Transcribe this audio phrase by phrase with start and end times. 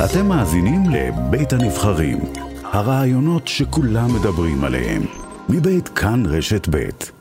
[0.00, 2.18] אתם מאזינים לבית הנבחרים,
[2.64, 5.02] הרעיונות שכולם מדברים עליהם,
[5.48, 7.12] מבית כאן רשת בית.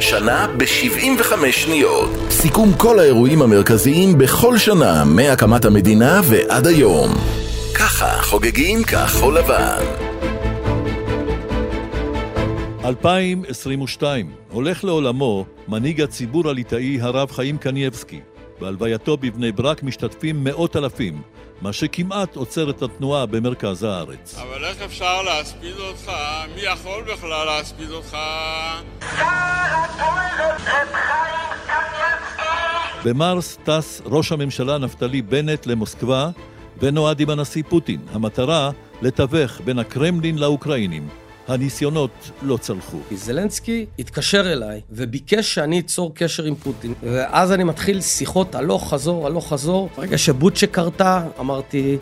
[0.00, 2.10] שנה ב-75 שניות.
[2.30, 7.10] סיכום כל האירועים המרכזיים בכל שנה מהקמת המדינה ועד היום.
[7.74, 9.84] ככה חוגגים כחול לבן.
[12.84, 18.20] 2022 הולך לעולמו מנהיג הציבור הליטאי הרב חיים קנייבסקי.
[18.60, 21.22] בהלווייתו בבני ברק משתתפים מאות אלפים,
[21.62, 24.38] מה שכמעט עוצר את התנועה במרכז הארץ.
[24.42, 26.12] אבל איך אפשר להספיד אותך?
[26.54, 28.16] מי יכול בכלל להספיד אותך?
[33.04, 36.30] במרס טס ראש הממשלה נפתלי בנט למוסקבה
[36.78, 38.00] ונועד עם הנשיא פוטין.
[38.12, 38.70] המטרה,
[39.02, 41.08] לתווך בין הקרמלין לאוקראינים.
[41.48, 42.98] הניסיונות לא צלחו.
[43.14, 46.94] זלנסקי התקשר אליי וביקש שאני אצור קשר עם פוטין.
[47.02, 49.88] ואז אני מתחיל שיחות הלוך חזור, הלוך חזור.
[49.96, 51.98] ברגע שבוצ'ה קרתה, אמרתי,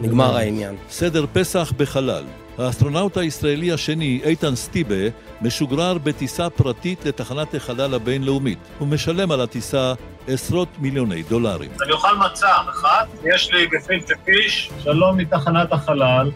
[0.00, 0.74] נגמר העניין.
[0.90, 2.24] סדר פסח בחלל.
[2.58, 5.08] האסטרונאוט הישראלי השני, איתן סטיבה,
[5.42, 8.58] משוגרר בטיסה פרטית לתחנת החלל הבינלאומית.
[8.78, 9.94] הוא משלם על הטיסה
[10.28, 11.70] עשרות מיליוני דולרים.
[11.82, 16.30] אני אוכל מצה אחת, יש לי גפילטה פיש, שלום מתחנת החלל.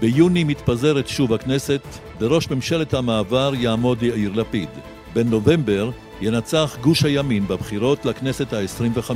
[0.00, 1.82] ביוני מתפזרת שוב הכנסת,
[2.18, 4.68] בראש ממשלת המעבר יעמוד יאיר לפיד.
[5.12, 5.90] בנובמבר
[6.20, 9.12] ינצח גוש הימין בבחירות לכנסת ה-25.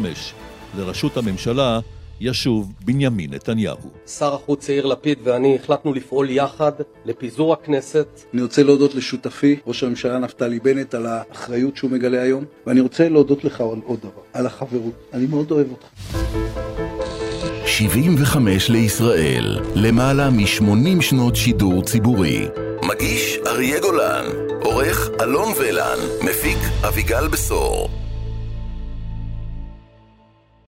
[0.78, 1.80] לראשות הממשלה
[2.20, 3.76] ישוב בנימין נתניהו.
[4.06, 6.72] שר החוץ יאיר לפיד ואני החלטנו לפעול יחד
[7.04, 8.06] לפיזור הכנסת.
[8.34, 13.08] אני רוצה להודות לשותפי, ראש הממשלה נפתלי בנט, על האחריות שהוא מגלה היום, ואני רוצה
[13.08, 14.94] להודות לך על עוד דבר, על החברות.
[15.12, 15.86] אני מאוד אוהב אותך.
[17.66, 22.48] 75 לישראל, למעלה מ-80 שנות שידור ציבורי.
[22.82, 24.24] מגיש אריה גולן,
[24.64, 27.99] עורך אלון ולן, מפיק אביגל בשור.